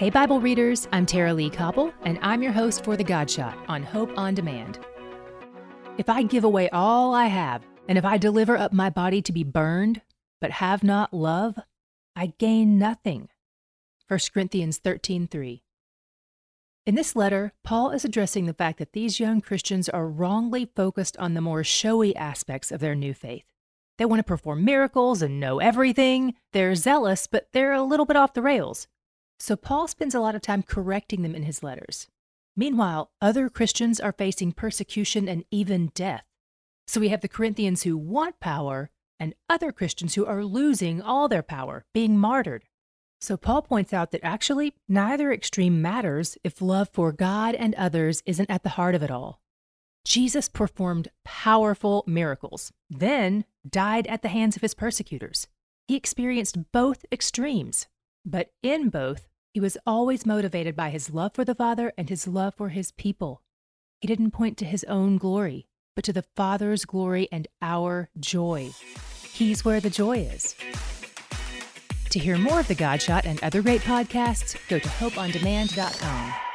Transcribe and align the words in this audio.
Hey, 0.00 0.08
Bible 0.08 0.40
readers, 0.40 0.88
I'm 0.92 1.04
Tara-Leigh 1.04 1.50
Cobble, 1.50 1.92
and 2.04 2.18
I'm 2.22 2.42
your 2.42 2.52
host 2.52 2.84
for 2.84 2.96
The 2.96 3.04
God 3.04 3.30
Shot 3.30 3.58
on 3.68 3.82
Hope 3.82 4.10
on 4.16 4.34
Demand. 4.34 4.78
If 5.98 6.08
I 6.08 6.22
give 6.22 6.44
away 6.44 6.70
all 6.70 7.12
I 7.12 7.26
have, 7.26 7.66
and 7.86 7.98
if 7.98 8.04
I 8.06 8.16
deliver 8.16 8.56
up 8.56 8.72
my 8.72 8.88
body 8.88 9.20
to 9.20 9.30
be 9.30 9.44
burned, 9.44 10.00
but 10.40 10.52
have 10.52 10.82
not 10.82 11.12
love, 11.12 11.58
I 12.16 12.32
gain 12.38 12.78
nothing. 12.78 13.28
1 14.08 14.32
Corinthians 14.32 14.78
13:3. 14.78 15.64
In 16.86 16.94
this 16.94 17.14
letter, 17.14 17.52
Paul 17.62 17.90
is 17.90 18.02
addressing 18.02 18.46
the 18.46 18.54
fact 18.54 18.78
that 18.78 18.94
these 18.94 19.20
young 19.20 19.42
Christians 19.42 19.86
are 19.90 20.08
wrongly 20.08 20.64
focused 20.64 21.18
on 21.18 21.34
the 21.34 21.42
more 21.42 21.62
showy 21.62 22.16
aspects 22.16 22.72
of 22.72 22.80
their 22.80 22.94
new 22.94 23.12
faith. 23.12 23.52
They 23.98 24.06
want 24.06 24.20
to 24.20 24.24
perform 24.24 24.64
miracles 24.64 25.20
and 25.20 25.38
know 25.38 25.58
everything. 25.58 26.36
They're 26.52 26.74
zealous, 26.74 27.26
but 27.26 27.48
they're 27.52 27.74
a 27.74 27.82
little 27.82 28.06
bit 28.06 28.16
off 28.16 28.32
the 28.32 28.40
rails. 28.40 28.88
So 29.40 29.56
Paul 29.56 29.88
spends 29.88 30.14
a 30.14 30.20
lot 30.20 30.34
of 30.34 30.42
time 30.42 30.62
correcting 30.62 31.22
them 31.22 31.34
in 31.34 31.44
his 31.44 31.62
letters. 31.62 32.08
Meanwhile, 32.54 33.10
other 33.22 33.48
Christians 33.48 33.98
are 33.98 34.12
facing 34.12 34.52
persecution 34.52 35.28
and 35.28 35.44
even 35.50 35.90
death. 35.94 36.24
So 36.86 37.00
we 37.00 37.08
have 37.08 37.22
the 37.22 37.28
Corinthians 37.28 37.84
who 37.84 37.96
want 37.96 38.38
power 38.38 38.90
and 39.18 39.34
other 39.48 39.72
Christians 39.72 40.14
who 40.14 40.26
are 40.26 40.44
losing 40.44 41.00
all 41.00 41.26
their 41.26 41.42
power, 41.42 41.86
being 41.94 42.18
martyred. 42.18 42.64
So 43.20 43.36
Paul 43.36 43.62
points 43.62 43.92
out 43.92 44.10
that 44.10 44.24
actually 44.24 44.74
neither 44.88 45.32
extreme 45.32 45.80
matters 45.80 46.36
if 46.44 46.60
love 46.60 46.90
for 46.92 47.10
God 47.10 47.54
and 47.54 47.74
others 47.76 48.22
isn't 48.26 48.50
at 48.50 48.62
the 48.62 48.70
heart 48.70 48.94
of 48.94 49.02
it 49.02 49.10
all. 49.10 49.40
Jesus 50.04 50.48
performed 50.48 51.08
powerful 51.24 52.04
miracles, 52.06 52.72
then 52.90 53.44
died 53.68 54.06
at 54.06 54.22
the 54.22 54.28
hands 54.28 54.56
of 54.56 54.62
his 54.62 54.74
persecutors. 54.74 55.46
He 55.86 55.96
experienced 55.96 56.72
both 56.72 57.04
extremes, 57.12 57.86
but 58.24 58.50
in 58.62 58.88
both, 58.88 59.28
he 59.52 59.60
was 59.60 59.76
always 59.86 60.24
motivated 60.24 60.76
by 60.76 60.90
his 60.90 61.10
love 61.10 61.34
for 61.34 61.44
the 61.44 61.54
Father 61.54 61.92
and 61.98 62.08
his 62.08 62.26
love 62.26 62.54
for 62.54 62.68
his 62.68 62.92
people. 62.92 63.42
He 64.00 64.06
didn't 64.06 64.30
point 64.30 64.56
to 64.58 64.64
his 64.64 64.84
own 64.84 65.18
glory, 65.18 65.66
but 65.94 66.04
to 66.04 66.12
the 66.12 66.24
Father's 66.36 66.84
glory 66.84 67.28
and 67.32 67.48
our 67.60 68.10
joy. 68.18 68.70
He's 69.32 69.64
where 69.64 69.80
the 69.80 69.90
joy 69.90 70.18
is. 70.18 70.54
To 72.10 72.18
hear 72.18 72.38
more 72.38 72.60
of 72.60 72.68
The 72.68 72.74
Godshot 72.74 73.24
and 73.24 73.42
other 73.42 73.62
great 73.62 73.82
podcasts, 73.82 74.56
go 74.68 74.78
to 74.78 74.88
hopeondemand.com. 74.88 76.49